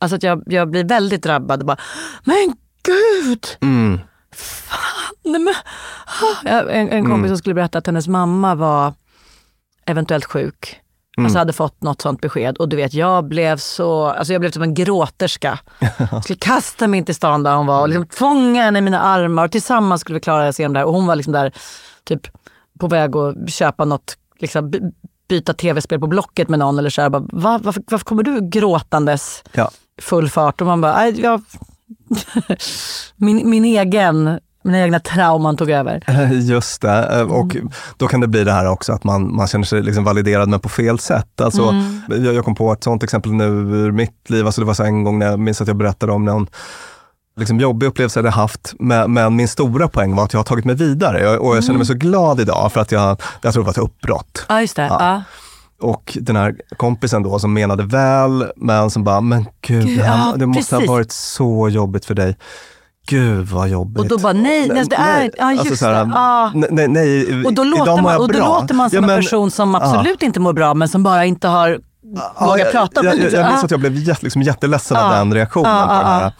Alltså 0.00 0.16
att 0.16 0.22
jag, 0.22 0.42
jag 0.46 0.70
blir 0.70 0.84
väldigt 0.84 1.22
drabbad 1.22 1.60
och 1.60 1.66
bara, 1.66 1.78
men 2.24 2.54
gud! 2.82 3.46
Mm. 3.60 4.00
Fan, 4.34 5.14
nej 5.24 5.40
men, 5.40 5.54
ah. 6.46 6.70
en, 6.70 6.88
en 6.88 7.02
kompis 7.04 7.18
mm. 7.18 7.28
som 7.28 7.38
skulle 7.38 7.54
berätta 7.54 7.78
att 7.78 7.86
hennes 7.86 8.08
mamma 8.08 8.54
var 8.54 8.94
eventuellt 9.86 10.24
sjuk. 10.24 10.79
Mm. 11.16 11.26
Alltså 11.26 11.38
hade 11.38 11.52
fått 11.52 11.82
något 11.82 12.02
sånt 12.02 12.20
besked. 12.20 12.56
Och 12.56 12.68
du 12.68 12.76
vet, 12.76 12.94
jag 12.94 13.24
blev 13.24 13.56
så, 13.56 14.04
alltså 14.04 14.32
jag 14.32 14.40
blev 14.40 14.50
som 14.50 14.62
en 14.62 14.74
gråterska. 14.74 15.58
Jag 15.78 16.24
skulle 16.24 16.38
kasta 16.38 16.88
mig 16.88 16.98
in 16.98 17.04
till 17.04 17.14
stan 17.14 17.42
där 17.42 17.54
hon 17.54 17.66
var 17.66 17.80
och 17.80 17.88
liksom 17.88 18.06
fånga 18.10 18.62
henne 18.62 18.78
i 18.78 18.82
mina 18.82 19.00
armar. 19.00 19.44
Och 19.44 19.52
tillsammans 19.52 20.00
skulle 20.00 20.14
vi 20.14 20.20
klara 20.20 20.48
oss 20.48 20.60
igenom 20.60 20.72
det 20.72 20.78
här. 20.78 20.86
Och 20.86 20.92
hon 20.92 21.06
var 21.06 21.16
liksom 21.16 21.32
där, 21.32 21.52
typ 22.04 22.20
på 22.78 22.88
väg 22.88 23.16
att 23.16 23.50
köpa 23.50 23.84
något, 23.84 24.16
liksom 24.38 24.92
byta 25.28 25.54
tv-spel 25.54 26.00
på 26.00 26.06
Blocket 26.06 26.48
med 26.48 26.58
någon 26.58 26.78
eller 26.78 26.90
så 26.90 27.02
här. 27.02 27.08
Bara, 27.08 27.22
Va, 27.32 27.60
varför, 27.62 27.82
varför 27.90 28.04
kommer 28.04 28.22
du 28.22 28.48
gråtandes 28.48 29.42
ja. 29.52 29.70
full 30.02 30.30
fart? 30.30 30.60
Och 30.60 30.66
man 30.66 30.80
bara, 30.80 31.08
jag, 31.08 31.42
min, 33.16 33.50
min 33.50 33.64
egen 33.64 34.40
mina 34.62 34.78
egna 34.78 35.00
trauman 35.00 35.56
tog 35.56 35.70
över. 35.70 36.04
Just 36.32 36.82
det, 36.82 37.20
eh, 37.20 37.32
och 37.32 37.54
mm. 37.54 37.70
då 37.96 38.06
kan 38.06 38.20
det 38.20 38.28
bli 38.28 38.44
det 38.44 38.52
här 38.52 38.68
också 38.68 38.92
att 38.92 39.04
man, 39.04 39.34
man 39.34 39.46
känner 39.46 39.64
sig 39.64 39.82
liksom 39.82 40.04
validerad 40.04 40.48
men 40.48 40.60
på 40.60 40.68
fel 40.68 40.98
sätt. 40.98 41.40
Alltså, 41.40 41.62
mm. 41.62 42.02
jag, 42.08 42.34
jag 42.34 42.44
kom 42.44 42.54
på 42.54 42.72
ett 42.72 42.84
sånt 42.84 43.02
exempel 43.02 43.32
nu 43.32 43.44
ur 43.44 43.92
mitt 43.92 44.30
liv. 44.30 44.46
Alltså 44.46 44.60
det 44.60 44.66
var 44.66 44.74
så 44.74 44.84
en 44.84 45.04
gång 45.04 45.18
när 45.18 45.26
jag 45.26 45.38
minns 45.38 45.60
att 45.60 45.68
jag 45.68 45.76
berättade 45.76 46.12
om 46.12 46.24
någon 46.24 46.46
liksom 47.36 47.60
jobbig 47.60 47.86
upplevelse 47.86 48.18
jag 48.18 48.24
hade 48.24 48.36
haft, 48.36 48.74
men, 48.78 49.12
men, 49.12 49.36
min 49.36 49.48
stora 49.48 49.88
poäng 49.88 50.16
var 50.16 50.24
att 50.24 50.32
jag 50.32 50.38
har 50.38 50.44
tagit 50.44 50.64
mig 50.64 50.74
vidare 50.74 51.36
och, 51.38 51.48
och 51.48 51.56
jag 51.56 51.64
känner 51.64 51.78
mig 51.78 51.86
så 51.86 51.94
glad 51.94 52.40
idag 52.40 52.72
för 52.72 52.80
att 52.80 52.92
jag, 52.92 53.22
jag 53.42 53.52
tror 53.52 53.62
det 53.62 53.66
var 53.66 53.72
ett 53.72 53.78
uppbrott. 53.78 54.46
Ja, 54.48 54.60
just 54.60 54.76
det. 54.76 54.82
Ja. 54.82 54.98
Ja. 55.00 55.22
Och 55.80 56.18
den 56.20 56.36
här 56.36 56.56
kompisen 56.76 57.22
då 57.22 57.38
som 57.38 57.52
menade 57.52 57.82
väl, 57.82 58.52
men 58.56 58.90
som 58.90 59.04
bara, 59.04 59.20
men 59.20 59.46
gud, 59.60 59.86
gud 59.86 59.98
ja, 59.98 60.34
det 60.36 60.46
måste 60.46 60.74
precis. 60.74 60.88
ha 60.88 60.94
varit 60.94 61.12
så 61.12 61.68
jobbigt 61.68 62.04
för 62.04 62.14
dig. 62.14 62.36
Gud 63.06 63.46
vad 63.46 63.68
jobbigt. 63.68 63.98
Och 63.98 64.06
då 64.08 64.18
bara 64.18 64.32
nej, 64.32 64.68
nej 64.68 64.84
det 64.84 64.96
är, 64.96 65.30
ja 65.38 65.52
just 65.52 65.70
alltså, 65.70 65.86
här, 65.86 66.04
det. 66.04 66.12
Ah. 66.14 66.52
Nej, 66.54 66.88
nej, 66.88 67.44
och 67.44 67.54
då 67.54 67.64
låter 67.64 68.02
man, 68.02 68.16
och 68.16 68.32
då 68.32 68.38
låter 68.38 68.74
man 68.74 68.90
som 68.90 68.96
ja, 68.96 69.00
men, 69.00 69.10
en 69.10 69.16
person 69.16 69.50
som 69.50 69.74
absolut 69.74 70.22
ah. 70.22 70.26
inte 70.26 70.40
mår 70.40 70.52
bra 70.52 70.74
men 70.74 70.88
som 70.88 71.02
bara 71.02 71.24
inte 71.24 71.48
har 71.48 71.80
ah, 72.36 72.46
vågat 72.46 72.72
prata. 72.72 73.04
Jag, 73.04 73.18
jag, 73.18 73.24
jag, 73.24 73.32
jag 73.32 73.50
minns 73.50 73.64
att 73.64 73.70
jag 73.70 73.80
blev 73.80 73.94
jätte, 73.94 74.24
liksom, 74.24 74.42
jätteledsen 74.42 74.96
av 74.96 75.10
den 75.10 75.34
reaktionen. 75.34 75.88
på 75.88 75.94
den 75.94 76.04
här. 76.04 76.32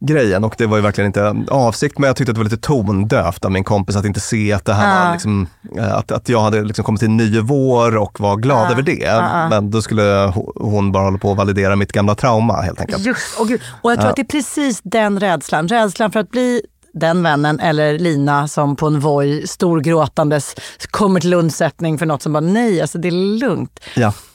Grejen 0.00 0.44
och 0.44 0.54
det 0.58 0.66
var 0.66 0.76
ju 0.76 0.82
verkligen 0.82 1.06
inte 1.06 1.36
avsikt 1.50 1.98
men 1.98 2.06
jag 2.06 2.16
tyckte 2.16 2.30
att 2.30 2.34
det 2.34 2.40
var 2.40 2.44
lite 2.50 2.56
tondövt 2.66 3.44
av 3.44 3.50
min 3.52 3.64
kompis 3.64 3.96
att 3.96 4.04
inte 4.04 4.20
se 4.20 4.52
att 4.52 4.64
det 4.64 4.74
här 4.74 4.98
Ja. 4.98 5.04
var 5.04 5.12
liksom, 5.12 5.46
eh, 5.78 5.94
att, 5.94 6.12
att 6.12 6.28
jag 6.28 6.40
hade 6.40 6.62
liksom 6.62 6.84
kommit 6.84 6.98
till 7.00 7.08
en 7.08 7.16
ny 7.16 7.40
vår 7.40 7.96
och 7.96 8.20
var 8.20 8.36
glad 8.36 8.66
Ja. 8.66 8.70
över 8.72 8.82
det. 8.82 8.92
Ja. 8.92 9.48
Men 9.48 9.70
då 9.70 9.82
skulle 9.82 10.02
ho- 10.26 10.52
hon 10.60 10.92
bara 10.92 11.04
hålla 11.04 11.18
på 11.18 11.30
att 11.30 11.36
validera 11.36 11.76
mitt 11.76 11.92
gamla 11.92 12.14
trauma 12.14 12.60
helt 12.62 12.80
enkelt. 12.80 13.06
Just, 13.06 13.40
och, 13.40 13.48
gud. 13.48 13.60
och 13.82 13.90
jag 13.92 13.98
tror 14.00 14.10
att 14.10 14.16
det 14.16 14.22
är 14.22 14.26
precis 14.26 14.80
den 14.84 15.20
rädslan. 15.20 15.68
Rädslan 15.68 16.12
för 16.12 16.20
att 16.20 16.30
bli 16.30 16.62
den 16.92 17.22
vännen 17.22 17.60
eller 17.60 17.98
Lina 17.98 18.48
som 18.48 18.76
på 18.76 18.86
en 18.86 19.00
Voi 19.00 19.46
storgråtandes 19.46 20.54
kommer 20.90 21.20
till 21.20 21.34
undsättning 21.34 21.98
för 21.98 22.06
något 22.06 22.22
som 22.22 22.32
bara 22.32 22.40
nej, 22.40 22.80
alltså 22.80 22.98
det 22.98 23.08
är 23.08 23.38
lugnt. 23.38 23.80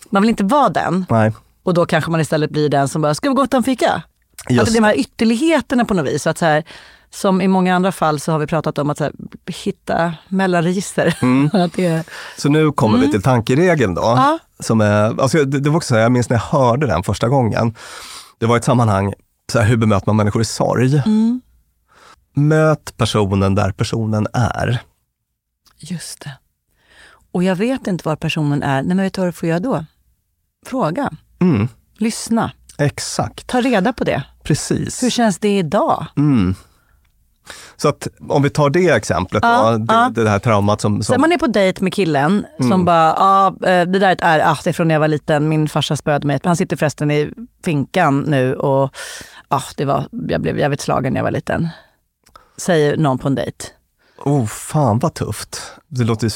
Man 0.10 0.22
vill 0.22 0.30
inte 0.30 0.44
vara 0.44 0.70
den 0.70 1.06
nej. 1.10 1.32
och 1.63 1.74
då 1.74 1.86
kanske 1.86 2.12
man 2.12 2.20
istället 2.22 2.50
blir 2.51 2.70
den 2.70 2.88
som 2.88 3.01
bara, 3.01 3.13
ska 3.13 3.30
vi 3.30 3.36
gå 3.36 3.41
och 3.41 3.50
ta 3.50 3.58
en 3.58 3.63
fika? 3.63 4.01
Just 4.50 4.60
Alltså 4.60 4.74
de 4.75 4.83
här 4.83 5.00
ytterligheterna 5.00 5.86
på 5.86 5.93
något 5.93 6.07
vis. 6.07 6.27
Att 6.27 6.38
så 6.38 6.45
här, 6.45 6.63
som 7.10 7.41
i 7.41 7.48
många 7.48 7.75
andra 7.75 7.91
fall 7.91 8.19
så 8.19 8.31
har 8.31 8.39
vi 8.39 8.48
pratat 8.48 8.77
om 8.77 8.89
att 8.89 9.00
här, 9.00 9.12
hitta 9.48 10.13
mellanregister. 10.27 11.17
Mm. 11.21 11.50
att 11.53 11.74
det 11.74 12.03
Så 12.38 12.50
nu 12.50 12.71
kommer 12.71 12.98
vi 12.98 13.12
till 13.12 13.21
tankeregeln 13.21 13.93
då. 13.93 14.01
Ja. 14.01 14.39
Som 14.60 14.81
är, 14.81 15.21
alltså 15.21 15.45
det, 15.45 15.60
det 15.60 15.69
var 15.69 15.77
också 15.77 15.98
jag 15.98 16.12
minns 16.12 16.29
när 16.29 16.38
jag 16.38 16.60
hörde 16.60 16.88
den 16.88 17.03
första 17.03 17.27
gången. 17.29 17.75
Det 18.39 18.45
var 18.45 18.57
ett 18.57 18.63
sammanhang, 18.63 19.13
så 19.51 19.60
här, 19.60 19.65
hur 19.65 19.77
bemöter 19.77 20.07
man 20.07 20.15
människor 20.15 20.41
i 20.41 20.45
sorg? 20.45 20.95
mm, 21.05 21.41
Möt 22.33 22.98
personen 22.98 23.55
där 23.55 23.71
personen 23.71 24.27
är. 24.33 24.79
just 25.77 26.19
det. 26.21 26.31
Och 27.31 27.43
jag 27.43 27.55
vet 27.55 27.88
inte 27.88 28.07
var 28.07 28.15
personen 28.15 28.63
är. 28.63 28.83
Nej, 28.83 28.95
men 28.95 28.98
vet 28.98 29.13
du 29.13 29.21
vad 29.21 29.27
du 29.27 29.31
får 29.31 29.50
göra 29.50 29.60
då? 29.60 29.86
Fråga. 30.65 31.12
Mm, 31.41 31.67
Lyssna. 31.98 32.51
Exakt, 32.85 33.47
Ta 33.47 33.61
reda 33.61 33.93
på 33.93 34.03
det. 34.03 34.23
precis. 34.43 35.03
Hur 35.03 35.09
känns 35.09 35.39
det 35.39 35.57
idag? 35.57 36.05
Mm. 36.17 36.55
Så 37.75 37.89
att 37.89 38.07
om 38.29 38.43
vi 38.43 38.50
tar 38.50 38.69
det 38.69 38.89
exemplet 38.89 39.43
Ja, 39.43 39.71
då, 39.71 39.77
det, 39.77 39.93
ja. 39.93 40.09
det 40.15 40.29
här 40.29 40.39
traumat 40.39 40.81
som... 40.81 41.03
Så 41.03 41.13
som 41.13 41.21
man 41.21 41.31
är 41.31 41.38
på 41.38 41.47
dejt 41.47 41.83
med 41.83 41.93
killen 41.93 42.45
som 42.57 42.65
Mm. 42.71 42.85
bara, 42.85 43.07
ja 43.17 43.47
eh, 43.47 43.85
det 43.88 44.00
där 44.00 44.15
är 44.21 44.39
ah, 44.51 44.57
det 44.63 44.69
är 44.69 44.73
från 44.73 44.88
när 44.88 44.95
jag 44.95 45.00
var 45.00 45.07
liten, 45.07 45.50
min 45.50 45.69
farsa 45.69 45.95
spöade 45.95 46.27
mig. 46.27 46.39
Han 46.43 46.55
sitter 46.55 46.75
förresten 46.77 47.11
i 47.11 47.31
finkan 47.65 48.19
nu 48.19 48.55
och 48.55 48.95
ah, 49.47 49.63
det 49.77 49.85
var, 49.85 50.05
jag 50.27 50.41
blev 50.41 50.57
jävligt 50.59 50.81
slagen 50.81 51.13
när 51.13 51.19
jag 51.19 51.23
var 51.23 51.31
liten. 51.31 51.67
Säger 52.57 52.97
någon 52.97 53.17
på 53.17 53.27
en 53.27 53.35
dejt. 53.35 53.65
oh, 54.25 54.45
fan 54.45 55.00
vad 55.00 55.13
tufft. 55.13 55.61
Det 55.88 56.03
låter 56.03 56.31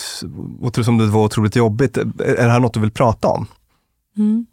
låter 0.63 0.83
som 0.83 0.97
det 0.97 1.05
var 1.05 1.23
otroligt 1.23 1.55
jobbigt. 1.55 1.97
Är 1.97 2.05
det 2.45 2.51
här 2.51 2.59
något 2.59 2.73
du 2.73 2.79
vill 2.79 2.91
prata 2.91 3.27
om? 3.27 3.47
Mm. 4.17 4.45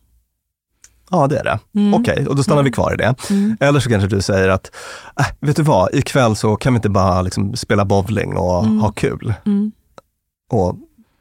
Ja, 1.12 1.26
det 1.26 1.38
är 1.38 1.44
det. 1.44 1.58
Mm. 1.80 1.94
Okej, 1.94 2.26
och 2.28 2.36
då 2.36 2.42
stannar 2.42 2.62
vi 2.62 2.70
kvar 2.70 2.94
i 2.94 2.96
det. 2.96 3.14
Mm. 3.30 3.56
Eller 3.60 3.80
så 3.80 3.88
kanske 3.90 4.08
du 4.08 4.22
säger 4.22 4.48
att, 4.48 4.70
äh, 5.20 5.26
vet 5.40 5.56
du 5.56 5.62
vad, 5.62 5.94
ikväll 5.94 6.36
så 6.36 6.56
kan 6.56 6.72
vi 6.72 6.76
inte 6.76 6.88
bara 6.90 7.22
liksom 7.22 7.56
spela 7.56 7.84
bowling 7.84 8.36
och 8.36 8.64
Mm. 8.64 8.80
ha 8.80 8.92
kul 8.92 9.34
Mm. 9.46 9.72
och 10.52 10.74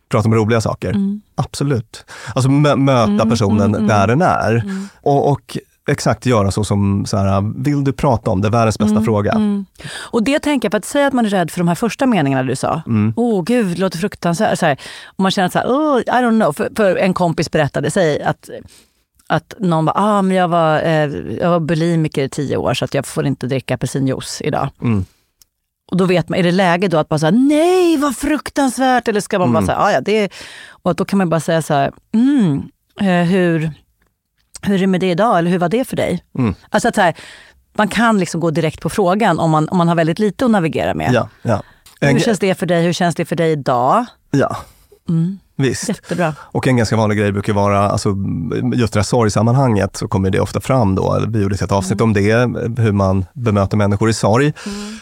prata 0.09 0.27
om 0.27 0.35
roliga 0.35 0.61
saker. 0.61 0.89
Mm. 0.89 1.21
Absolut. 1.35 2.05
Alltså 2.35 2.49
mö- 2.49 2.75
möta 2.75 3.11
Mm, 3.11 3.29
personen 3.29 3.61
mm, 3.61 3.75
mm. 3.75 3.87
där 3.87 4.07
den 4.07 4.21
är. 4.21 4.51
Mm. 4.55 4.87
Och, 5.01 5.31
och 5.31 5.57
exakt 5.87 6.25
göra 6.25 6.51
så 6.51 6.63
som, 6.63 7.05
så 7.05 7.17
här, 7.17 7.63
vill 7.63 7.83
du 7.83 7.93
prata 7.93 8.31
om 8.31 8.41
det? 8.41 8.49
Världens 8.49 8.79
bästa 8.79 8.91
Mm, 8.91 9.05
fråga. 9.05 9.31
Mm. 9.31 9.65
Och 9.93 10.23
det 10.23 10.39
tänker 10.39 10.65
jag, 10.65 10.71
för 10.71 10.77
att 10.77 10.85
säga 10.85 11.07
att 11.07 11.13
man 11.13 11.25
är 11.25 11.29
rädd 11.29 11.51
för 11.51 11.59
de 11.59 11.67
här 11.67 11.75
första 11.75 12.05
meningarna 12.05 12.43
du 12.43 12.55
sa. 12.55 12.81
Mm. 12.87 13.13
Åh 13.15 13.39
oh, 13.39 13.43
gud, 13.43 13.67
det 13.67 13.77
låter 13.81 13.97
fruktansvärt. 13.97 14.59
Så 14.59 14.65
här, 14.65 14.79
och 15.05 15.19
man 15.19 15.31
känner 15.31 15.45
att 15.45 15.53
så 15.53 15.59
här, 15.59 15.67
oh, 15.67 15.99
I 15.99 16.03
don't 16.03 16.39
know. 16.41 16.53
För, 16.53 16.69
för 16.75 16.95
en 16.95 17.13
kompis 17.13 17.51
berättade 17.51 17.91
sig 17.91 18.21
att, 18.23 18.49
att 19.31 19.53
någon 19.59 19.85
bara, 19.85 19.93
ah, 19.95 20.21
men 20.21 20.37
jag 20.37 20.47
var, 20.47 20.81
eh, 20.81 21.05
jag 21.39 21.49
var 21.49 21.59
bulimiker 21.59 22.23
i 22.23 22.29
tio 22.29 22.57
år 22.57 22.73
så 22.73 22.85
att 22.85 22.93
jag 22.93 23.05
får 23.05 23.25
inte 23.25 23.47
dricka 23.47 23.75
apelsinjuice 23.75 24.41
idag. 24.41 24.69
Mm. 24.81 25.05
Och 25.91 25.97
då 25.97 26.05
vet 26.05 26.29
man, 26.29 26.39
är 26.39 26.43
det 26.43 26.51
läge 26.51 26.87
då 26.87 26.97
att 26.97 27.09
bara 27.09 27.19
säga 27.19 27.31
nej 27.31 27.97
vad 27.97 28.15
fruktansvärt 28.17 29.07
eller 29.07 29.21
ska 29.21 29.39
man 29.39 29.49
Mm. 29.49 29.53
bara 29.53 29.65
säga, 29.65 29.77
ah, 29.85 29.91
ja 29.91 30.01
det 30.01 30.11
är... 30.23 30.29
Och 30.69 30.95
då 30.95 31.05
kan 31.05 31.17
man 31.17 31.29
bara 31.29 31.39
säga 31.39 31.61
så 31.61 31.73
här, 31.73 31.91
mm, 32.13 32.61
eh, 33.01 33.27
hur, 33.29 33.71
hur 34.61 34.75
är 34.75 34.79
det 34.79 34.87
med 34.87 34.99
det 35.01 35.11
idag 35.11 35.37
eller 35.39 35.51
hur 35.51 35.59
var 35.59 35.69
det 35.69 35.85
för 35.85 35.95
dig? 35.95 36.23
Mm. 36.37 36.55
Alltså 36.69 36.87
att 36.87 36.95
så 36.95 37.01
här, 37.01 37.13
man 37.73 37.87
kan 37.87 38.19
liksom 38.19 38.41
gå 38.41 38.51
direkt 38.51 38.81
på 38.81 38.89
frågan 38.89 39.39
om 39.39 39.51
man, 39.51 39.69
om 39.69 39.77
man 39.77 39.87
har 39.87 39.95
väldigt 39.95 40.19
lite 40.19 40.45
att 40.45 40.51
navigera 40.51 40.93
med. 40.93 41.13
Ja, 41.13 41.29
ja. 41.41 41.61
Hur 42.01 42.19
känns 42.19 42.39
det 42.39 42.55
för 42.55 42.65
dig? 42.65 42.83
Hur 42.83 42.93
känns 42.93 43.15
det 43.15 43.25
för 43.25 43.35
dig 43.35 43.51
idag? 43.51 44.05
ja, 44.31 44.57
Mm, 45.09 45.39
visst. 45.55 45.89
jättebra. 45.89 46.33
Och 46.39 46.67
en 46.67 46.77
ganska 46.77 46.95
vanlig 46.95 47.17
grej 47.17 47.31
brukar 47.31 47.53
vara, 47.53 47.89
alltså, 47.89 48.15
just 48.73 48.93
det 48.93 48.99
här 48.99 49.03
sorgsammanhanget 49.03 49.97
så 49.97 50.07
kommer 50.07 50.29
det 50.29 50.39
ofta 50.39 50.61
fram 50.61 50.95
då, 50.95 51.25
vi 51.27 51.41
gjorde 51.41 51.55
ett 51.55 51.71
avsnitt 51.71 52.01
om 52.01 52.13
det, 52.13 52.33
hur 52.77 52.91
man 52.91 53.25
bemöter 53.33 53.77
människor 53.77 54.09
i 54.09 54.13
sorg. 54.13 54.53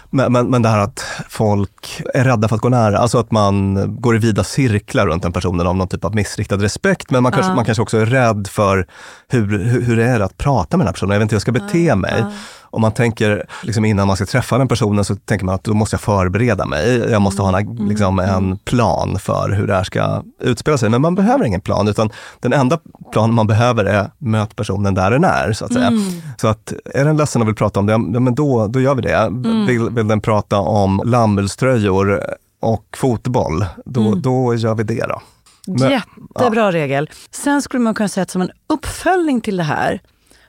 Men, 0.10 0.32
men, 0.34 0.50
men 0.50 0.62
det 0.62 0.70
här 0.70 0.79
att 0.79 1.06
folk 1.29 2.01
är 2.13 2.24
rädda 2.24 2.48
för 2.48 2.56
att 2.56 2.62
gå 2.62 2.70
nära, 2.70 2.98
alltså 2.98 3.18
att 3.18 3.32
man 3.32 3.79
går 4.01 4.15
i 4.15 4.20
vida 4.20 4.44
cirklar 4.44 5.08
runt 5.08 5.24
den 5.24 5.34
personen 5.34 5.68
av 5.68 5.75
någon 5.75 5.88
typ 5.88 6.06
av 6.06 6.15
missriktad 6.15 6.58
respekt. 6.58 7.12
Men 7.12 7.24
man 7.24 7.32
kanske, 7.32 7.53
man 7.53 7.65
kanske 7.65 7.82
också 7.82 7.98
är 7.98 8.06
rädd 8.06 8.48
för 8.48 8.88
hur, 9.27 9.60
hur, 9.60 9.82
hur 9.82 9.98
det 9.98 10.06
är 10.06 10.20
att 10.20 10.38
prata 10.38 10.77
med 10.77 10.84
den 10.84 10.88
här 10.88 10.94
personen, 10.94 11.13
jag 11.13 11.20
vet 11.20 11.24
inte 11.24 11.34
hur 11.34 11.38
jag 11.38 11.41
ska 11.41 11.51
bete 11.51 11.96
mig. 11.96 12.25
Om 12.71 12.81
man 12.81 12.91
tänker, 12.91 13.45
liksom 13.63 13.85
innan 13.85 14.07
man 14.07 14.15
ska 14.15 14.25
träffa 14.25 14.57
den 14.57 14.67
personen 14.67 15.05
så 15.05 15.15
tänker 15.15 15.45
man 15.45 15.55
att 15.55 15.63
då 15.63 15.73
måste 15.73 15.93
jag 15.93 16.01
förbereda 16.01 16.65
mig. 16.65 16.97
Jag 16.97 17.21
måste 17.21 17.41
ha 17.41 17.57
en, 17.59 17.88
liksom, 17.88 18.19
en 18.19 18.57
plan 18.57 19.19
för 19.19 19.49
hur 19.49 19.67
det 19.67 19.73
här 19.75 19.83
ska 19.83 20.23
utspela 20.41 20.77
sig. 20.77 20.89
Men 20.89 21.01
man 21.01 21.15
behöver 21.15 21.45
ingen 21.45 21.61
plan, 21.61 21.88
utan 21.88 22.09
den 22.39 22.53
enda 22.53 22.79
planen 23.11 23.35
man 23.35 23.47
behöver 23.47 23.85
är 23.85 24.11
möt 24.17 24.55
personen 24.55 24.93
där 24.93 25.11
den 25.11 25.23
är. 25.23 25.53
Så 25.53 25.65
att 25.65 25.73
säga. 25.73 25.91
Så 26.38 26.47
att 26.47 26.73
är 26.93 27.05
den 27.05 27.17
ledsen 27.17 27.41
och 27.41 27.47
vill 27.47 27.55
prata 27.55 27.79
om 27.79 27.85
det, 27.85 27.91
ja, 27.91 27.97
men 27.97 28.35
då, 28.35 28.67
då 28.67 28.79
gör 28.81 28.95
vi 28.95 29.01
det. 29.01 29.29
Vill, 29.67 29.89
vill 29.89 30.07
den 30.07 30.21
prata 30.21 30.57
om 30.59 31.01
lammullströjor 31.05 32.23
och 32.61 32.85
fotboll, 32.97 33.65
då, 33.85 34.15
då 34.15 34.55
gör 34.55 34.75
vi 34.75 34.83
det. 34.83 35.05
då. 35.09 35.21
Men- 35.67 35.91
Jättebra 35.91 36.71
regel. 36.71 37.09
Sen 37.31 37.61
skulle 37.61 37.83
man 37.83 37.93
kunna 37.93 38.09
säga 38.09 38.21
att 38.23 38.29
som 38.29 38.41
en 38.41 38.49
uppföljning 38.73 39.41
till 39.41 39.57
det 39.57 39.63
här 39.63 40.01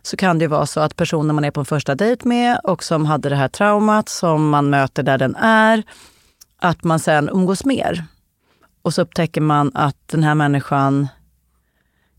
så 0.03 0.17
kan 0.17 0.39
det 0.39 0.43
ju 0.43 0.49
vara 0.49 0.67
så 0.67 0.81
att 0.81 0.97
personen 0.97 1.35
man 1.35 1.45
är 1.45 1.51
på 1.51 1.61
en 1.61 1.67
första 1.67 1.95
dejt 1.95 2.29
med 2.29 2.59
och 2.65 2.85
som 2.85 3.07
hade 3.07 3.29
det 3.29 3.37
här 3.37 3.49
traumat 3.49 4.09
som 4.09 4.49
man 4.49 4.71
möter 4.71 5.03
där 5.03 5.19
den 5.19 5.37
är, 5.37 5.83
att 6.59 6.85
man 6.85 6.99
sen 6.99 7.29
umgås 7.29 7.65
mer. 7.65 8.05
Och 8.83 8.95
så 8.95 9.03
upptäcker 9.03 9.41
man 9.41 9.71
att 9.75 9.97
den 10.07 10.23
här 10.23 10.35
människan 10.35 11.09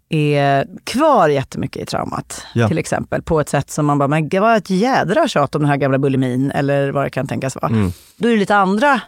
är 0.09 0.67
kvar 0.83 1.29
jättemycket 1.29 1.81
i 1.81 1.85
traumat. 1.85 2.45
Ja. 2.53 2.67
Till 2.67 2.77
exempel 2.77 3.21
på 3.21 3.39
ett 3.39 3.49
sätt 3.49 3.69
som 3.69 3.85
man 3.85 3.97
bara, 3.97 4.07
men 4.07 4.29
det 4.29 4.39
var 4.39 4.57
ett 4.57 4.69
jädra 4.69 5.27
tjat 5.27 5.55
om 5.55 5.61
den 5.61 5.69
här 5.69 5.77
gamla 5.77 5.97
bulimin 5.97 6.51
eller 6.51 6.91
vad 6.91 7.05
det 7.05 7.09
kan 7.09 7.27
tänkas 7.27 7.55
vara. 7.55 7.67
Mm. 7.67 7.91
Då 8.17 8.27
är 8.27 8.31
det 8.31 8.39
lite 8.39 8.55
andra 8.55 9.01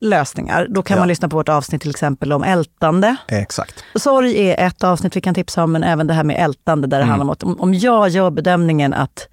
lösningar. 0.00 0.66
Då 0.70 0.82
kan 0.82 0.94
Ja. 0.96 1.00
man 1.00 1.08
lyssna 1.08 1.28
på 1.28 1.36
vårt 1.36 1.48
avsnitt 1.48 1.80
till 1.82 1.90
exempel 1.90 2.32
om 2.32 2.42
ältande. 2.44 3.16
Exakt. 3.28 3.84
Sorg 3.94 4.36
är 4.50 4.66
ett 4.66 4.84
avsnitt 4.84 5.16
vi 5.16 5.20
kan 5.20 5.34
tipsa 5.34 5.64
om, 5.64 5.72
men 5.72 5.82
även 5.82 6.06
det 6.06 6.14
här 6.14 6.24
med 6.24 6.36
ältande 6.44 6.86
där 6.86 6.98
det 6.98 7.02
Mm. 7.04 7.08
handlar 7.08 7.24
om 7.24 7.30
att 7.54 7.60
om, 7.60 7.74
jag 7.74 8.08
gör 8.08 8.30
bedömningen 8.30 8.94
att, 8.94 9.28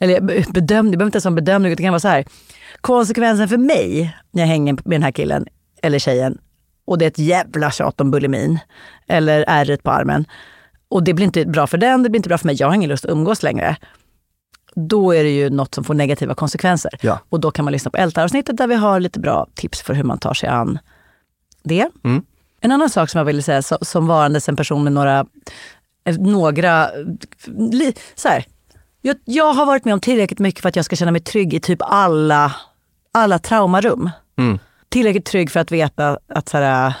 eller 0.00 0.20
be- 0.20 0.44
bedömning, 0.50 0.90
det 0.92 0.96
behöver 0.96 1.08
inte 1.08 1.16
ens 1.16 1.24
vara 1.24 1.30
en 1.30 1.34
bedömning, 1.34 1.72
utan 1.72 1.76
det 1.76 1.82
kan 1.82 1.92
vara 1.92 2.00
så 2.00 2.08
här. 2.08 2.24
Konsekvensen 2.80 3.48
för 3.48 3.56
mig 3.56 4.16
när 4.30 4.42
jag 4.42 4.48
hänger 4.48 4.72
med 4.72 4.82
den 4.84 5.02
här 5.02 5.10
killen 5.12 5.46
eller 5.82 5.98
tjejen 5.98 6.38
och 6.86 6.98
det 6.98 7.04
är 7.04 7.06
ett 7.06 7.18
jävla 7.18 7.70
tjat 7.70 8.00
om 8.00 8.10
bulimin 8.10 8.58
eller 9.08 9.44
ärret 9.48 9.82
på 9.82 9.90
armen 9.90 10.24
och 10.88 11.02
det 11.04 11.14
blir 11.14 11.26
inte 11.26 11.44
bra 11.46 11.66
för 11.66 11.78
den, 11.78 12.02
det 12.02 12.10
blir 12.10 12.18
inte 12.18 12.28
bra 12.28 12.38
för 12.38 12.46
mig, 12.46 12.56
jag 12.58 12.66
har 12.66 12.74
ingen 12.74 12.88
lust 12.90 13.04
att 13.04 13.10
umgås 13.10 13.42
längre. 13.42 13.76
Då 14.76 15.14
är 15.14 15.24
det 15.24 15.30
ju 15.30 15.50
något 15.50 15.74
som 15.74 15.84
får 15.84 15.94
negativa 15.94 16.34
konsekvenser. 16.34 16.98
Ja. 17.00 17.18
Och 17.28 17.40
då 17.40 17.50
kan 17.50 17.64
man 17.64 17.72
lyssna 17.72 17.90
på 17.90 17.96
ältaravsnittet 17.96 18.56
där 18.56 18.66
vi 18.66 18.74
har 18.74 19.00
lite 19.00 19.20
bra 19.20 19.46
tips 19.54 19.82
för 19.82 19.94
hur 19.94 20.04
man 20.04 20.18
tar 20.18 20.34
sig 20.34 20.48
an 20.48 20.78
det. 21.62 21.88
Mm. 22.04 22.24
En 22.60 22.72
annan 22.72 22.90
sak 22.90 23.10
som 23.10 23.18
jag 23.18 23.24
ville 23.24 23.42
säga 23.42 23.62
så, 23.62 23.78
som 23.82 24.06
varandes 24.06 24.48
en 24.48 24.56
person 24.56 24.84
med 24.84 24.92
några, 24.92 25.26
eh, 26.04 26.18
några, 26.18 26.90
li, 27.46 27.94
så 28.14 28.28
här, 28.28 28.46
jag, 29.02 29.16
jag 29.24 29.52
har 29.52 29.66
varit 29.66 29.84
med 29.84 29.94
om 29.94 30.00
tillräckligt 30.00 30.38
mycket 30.38 30.62
för 30.62 30.68
att 30.68 30.76
jag 30.76 30.84
ska 30.84 30.96
känna 30.96 31.10
mig 31.10 31.20
trygg 31.20 31.54
i 31.54 31.60
typ 31.60 31.78
alla, 31.82 32.56
alla 33.12 33.38
traumarum. 33.38 34.10
Mm. 34.38 34.58
Tillräckligt 34.88 35.24
trygg 35.24 35.50
för 35.50 35.60
att 35.60 35.72
veta 35.72 36.18
att 36.28 36.48
så 36.48 36.58
här, 36.58 36.94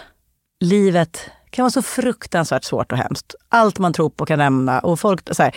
livet 0.60 1.30
kan 1.50 1.62
vara 1.62 1.70
så 1.70 1.82
fruktansvärt 1.82 2.64
svårt 2.64 2.92
och 2.92 2.98
hemskt. 2.98 3.34
Allt 3.48 3.78
man 3.78 3.92
tror 3.92 4.10
på 4.10 4.26
kan 4.26 4.38
nämna 4.38 4.80
och 4.80 5.00
folk, 5.00 5.34
så 5.34 5.42
här. 5.42 5.54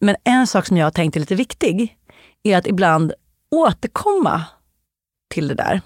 Men 0.00 0.16
en 0.24 0.46
sak 0.46 0.66
som 0.66 0.76
jag 0.76 0.86
har 0.86 0.90
tänkt 0.90 1.16
är 1.16 1.20
lite 1.20 1.34
viktig 1.34 1.96
är 2.42 2.56
att 2.56 2.66
ibland 2.66 3.12
återkomma 3.50 4.44
till 5.28 5.48
det 5.48 5.54
där. 5.54 5.80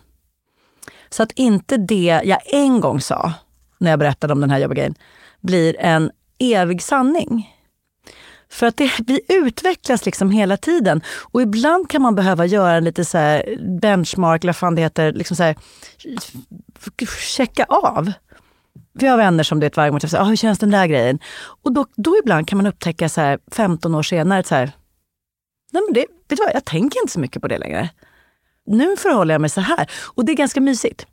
Så 1.09 1.23
att 1.23 1.33
inte 1.33 1.77
det 1.77 2.21
jag 2.25 2.39
en 2.55 2.81
gång 2.81 3.01
sa 3.01 3.33
när 3.79 3.91
jag 3.91 3.99
berättade 3.99 4.33
om 4.33 4.41
den 4.41 4.51
här 4.51 4.59
jobbiga 4.59 4.77
grejen 4.77 4.95
blir 5.41 5.77
en 5.81 6.11
evig 6.39 6.83
sanning. 6.83 7.55
För 8.49 8.67
att 8.67 8.77
det, 8.77 8.91
vi 9.07 9.21
utvecklas 9.29 10.07
liksom 10.07 10.31
hela 10.31 10.57
tiden. 10.57 11.03
Och 11.33 11.43
ibland 11.43 11.91
kan 11.91 12.03
man 12.03 12.15
behöva 12.15 12.47
göra 12.47 12.77
en 12.77 12.85
lite 12.85 13.05
så 13.05 13.19
här 13.19 13.57
benchmark, 13.81 14.45
eller 14.45 14.53
vad 14.53 14.57
fan 14.57 14.75
det 14.75 14.83
heter, 14.83 15.13
liksom 15.13 15.37
så 15.37 15.43
här, 15.43 15.57
checka 17.37 17.65
av. 17.65 18.13
Vi 18.95 19.07
har 19.07 19.17
vänner 19.17 19.45
som 19.45 19.61
det 19.61 19.77
varje 19.77 19.91
gång 19.91 20.01
säger, 20.01 20.21
ah, 20.21 20.25
hur 20.25 20.37
känns 20.37 20.59
den 20.59 20.71
där 20.71 20.87
grejen? 20.87 21.19
Och 21.63 21.73
då, 21.73 21.87
då 21.97 22.17
ibland 22.23 22.49
kan 22.49 22.57
man 22.59 22.67
upptäcka 22.67 23.09
så 23.09 23.21
här 23.21 23.39
15 23.53 23.95
år 23.95 24.03
senare, 24.03 24.43
så 24.45 24.55
här, 24.55 24.73
Nej, 25.73 25.83
men 25.87 25.95
det, 25.95 26.01
vet 26.01 26.39
du 26.39 26.45
vad, 26.45 26.55
jag 26.55 26.65
tänker 26.65 27.01
inte 27.01 27.13
så 27.13 27.21
mycket 27.21 27.43
på 27.43 27.49
det 27.49 27.59
längre. 27.59 27.89
Nu 28.67 28.97
förhåller 28.97 29.35
jag 29.35 29.41
mig 29.41 29.51
så 29.51 29.61
här. 29.61 29.91
Och 30.15 30.25
det 30.25 30.33
är 30.33 30.37
ganska 30.37 30.61
mysigt. 30.61 31.07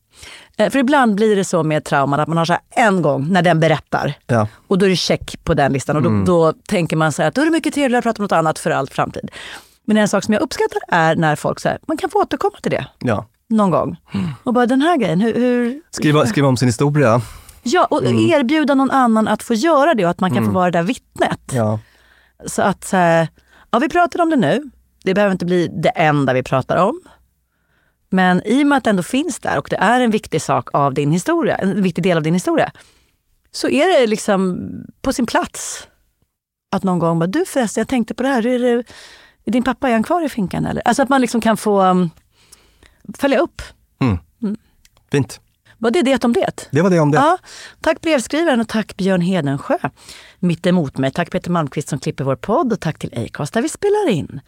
Eh, 0.58 0.70
För 0.70 0.80
ibland 0.80 1.16
blir 1.16 1.36
det 1.36 1.44
så 1.46 1.64
med 1.64 1.84
trauman 1.84 2.20
att 2.20 2.28
man 2.28 2.38
har 2.38 2.46
så 2.46 2.58
en 2.70 3.02
gång 3.02 3.28
när 3.30 3.42
den 3.42 3.60
berättar. 3.60 4.14
Ja. 4.28 4.48
Och 4.68 4.78
då 4.78 4.86
är 4.86 4.90
det 4.90 4.96
check 4.96 5.44
på 5.44 5.54
den 5.54 5.74
listan. 5.74 5.96
Och 5.96 6.02
då, 6.04 6.24
då 6.26 6.54
tänker 6.68 6.96
man 6.98 7.12
så 7.12 7.22
här 7.22 7.30
att 7.30 7.36
då 7.36 7.42
är 7.42 7.46
det 7.46 7.52
mycket 7.52 7.74
trevligare 7.74 8.00
att 8.00 8.04
prata 8.04 8.20
om 8.22 8.24
något 8.24 8.32
annat 8.32 8.60
för 8.60 8.72
all 8.72 8.88
framtid. 8.88 9.32
Men 9.86 9.98
en 9.98 10.08
sak 10.08 10.24
som 10.24 10.34
jag 10.34 10.42
uppskattar 10.44 10.80
är 10.88 11.16
när 11.16 11.36
folk 11.36 11.60
säger 11.60 11.80
man 11.88 11.98
kan 11.98 12.10
få 12.10 12.20
återkomma 12.22 12.58
till 12.62 12.72
det 12.72 12.86
Ja. 13.00 13.26
någon 13.50 13.72
gång. 13.72 13.96
Och 14.44 14.54
bara 14.54 14.66
den 14.66 14.82
här 14.82 14.98
grejen, 14.98 15.22
hur... 15.22 15.34
hur 15.34 15.82
Skriva, 15.92 16.26
skriva 16.26 16.48
om 16.48 16.58
sin 16.58 16.68
historia. 16.68 17.22
Ja, 17.64 17.86
och 17.86 18.04
erbjuda 18.04 18.76
någon 18.76 18.92
annan 18.92 19.28
att 19.28 19.44
få 19.44 19.54
göra 19.54 19.94
det 19.94 20.06
och 20.06 20.12
att 20.12 20.20
man 20.20 20.34
kan 20.34 20.46
få 20.46 20.52
vara 20.52 20.72
det 20.72 20.78
där 20.78 20.84
vittnet. 20.84 21.52
Ja. 21.54 21.80
Så 22.46 22.62
att, 22.62 22.92
här, 22.92 23.28
ja 23.72 23.80
vi 23.80 23.90
pratar 23.90 24.22
om 24.22 24.30
det 24.30 24.36
nu. 24.36 24.72
Det 25.04 25.14
behöver 25.14 25.32
inte 25.32 25.46
bli 25.46 25.68
det 25.68 25.90
enda 25.90 26.34
vi 26.34 26.44
pratar 26.44 26.78
om. 26.78 27.02
Men 28.10 28.42
i 28.46 28.64
och 28.64 28.68
med 28.68 28.78
att 28.78 28.84
det 28.84 28.90
ändå 28.90 29.04
finns 29.04 29.40
där 29.40 29.58
och 29.58 29.68
det 29.70 29.76
är 29.76 30.02
en 30.02 30.12
viktig 30.12 30.42
sak 30.42 30.70
av 30.74 30.94
din 30.94 31.12
historia, 31.12 31.56
en 31.56 31.82
viktig 31.82 32.04
del 32.04 32.18
av 32.18 32.24
din 32.24 32.34
historia, 32.34 32.72
så 33.52 33.70
är 33.70 34.00
det 34.00 34.08
liksom 34.08 34.60
på 35.02 35.14
sin 35.14 35.26
plats 35.26 35.88
att 36.72 36.84
någon 36.84 37.00
gång 37.00 37.20
bara, 37.20 37.28
du 37.28 37.46
förresten, 37.46 37.82
jag 37.82 37.88
tänkte 37.88 38.14
på 38.14 38.24
det 38.24 38.30
här, 38.30 38.46
är, 38.48 38.60
det, 38.60 38.84
är 39.46 39.52
din 39.52 39.64
pappa, 39.64 39.90
är 39.90 39.94
han 39.94 40.04
kvar 40.04 40.26
i 40.26 40.30
finkan 40.30 40.66
eller? 40.66 40.82
Alltså 40.86 41.04
att 41.04 41.10
man 41.10 41.22
liksom 41.22 41.42
kan 41.42 41.58
få 41.58 41.82
um, 41.82 42.10
följa 43.18 43.40
upp. 43.40 43.62
Fint. 45.12 45.42
Var 45.82 45.92
det 45.92 46.02
det 46.02 46.26
om 46.26 46.34
det? 46.34 46.68
Det 46.72 46.82
var 46.82 46.90
det 46.90 47.00
om 47.00 47.12
det. 47.12 47.18
Ja, 47.18 47.38
tack 47.82 48.02
brevskrivaren 48.02 48.62
och 48.62 48.68
tack 48.68 48.98
Björn 48.98 49.22
Hedensjö. 49.22 49.78
Mitt 50.40 50.68
emot 50.68 50.98
mig. 50.98 51.12
Tack 51.12 51.32
Peter 51.32 51.52
Malmqvist 51.52 51.90
som 51.90 52.00
klipper 52.00 52.24
vår 52.24 52.36
podd 52.36 52.74
och 52.74 52.80
tack 52.80 53.00
till 53.00 53.26
Acast 53.26 53.54
där 53.54 53.62
vi 53.62 53.70
spelar 53.70 54.10
in. 54.10 54.42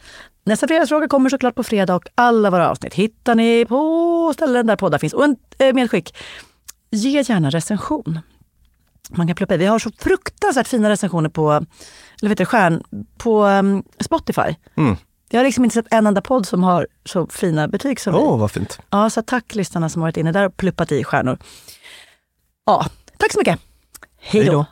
Nästa 0.44 0.68
fredagsfråga 0.68 1.08
kommer 1.08 1.30
såklart 1.30 1.54
på 1.54 1.62
fredag 1.62 1.94
och 1.94 2.08
alla 2.14 2.50
våra 2.50 2.70
avsnitt 2.70 2.94
hittar 2.94 3.34
ni 3.34 3.66
på 3.68 4.32
ställen 4.34 4.66
där 4.66 4.76
poddar 4.76 4.98
finns. 4.98 5.12
Och 5.12 5.24
en 5.24 5.36
eh, 5.58 5.72
medskick, 5.72 6.16
ge 6.90 7.20
gärna 7.20 7.50
recension. 7.50 8.20
Man 9.10 9.26
kan 9.26 9.36
ploppa 9.36 9.54
i. 9.54 9.58
Vi 9.58 9.66
har 9.66 9.78
så 9.78 9.90
fruktansvärt 9.98 10.68
fina 10.68 10.90
recensioner 10.90 11.28
på, 11.28 11.52
eller 12.22 12.28
vet 12.28 12.38
du, 12.38 12.44
stjärn, 12.44 12.82
på 13.18 13.44
um, 13.44 13.82
Spotify. 14.00 14.56
Mm. 14.76 14.96
Jag 15.34 15.38
har 15.38 15.44
liksom 15.44 15.64
inte 15.64 15.74
sett 15.74 15.86
en 15.90 16.06
enda 16.06 16.20
podd 16.20 16.46
som 16.46 16.62
har 16.62 16.86
så 17.04 17.26
fina 17.26 17.68
betyg 17.68 18.00
som 18.00 18.14
vi. 18.14 18.20
Åh, 18.20 18.38
vad 18.38 18.50
fint. 18.50 18.78
Ja, 18.90 19.10
så 19.10 19.22
tack 19.22 19.54
lyssnarna 19.54 19.88
som 19.88 20.02
varit 20.02 20.16
inne 20.16 20.32
där 20.32 20.46
och 20.46 20.56
pluppat 20.56 20.92
i 20.92 21.04
stjärnor. 21.04 21.38
Ja, 22.66 22.86
tack 23.18 23.32
så 23.32 23.38
mycket. 23.38 23.60
Hej 24.18 24.44
då. 24.44 24.66